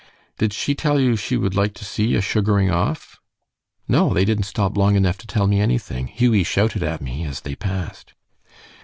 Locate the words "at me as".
6.81-7.41